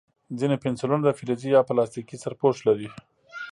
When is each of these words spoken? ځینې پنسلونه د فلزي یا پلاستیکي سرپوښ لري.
ځینې 0.39 0.55
پنسلونه 0.63 1.03
د 1.05 1.09
فلزي 1.17 1.49
یا 1.55 1.61
پلاستیکي 1.67 2.17
سرپوښ 2.23 2.57
لري. 2.67 2.89